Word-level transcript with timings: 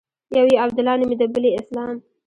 يو 0.37 0.45
يې 0.51 0.57
عبدالله 0.63 0.93
نومېده 0.99 1.27
بل 1.33 1.43
يې 1.47 1.51
اسلام. 1.61 1.95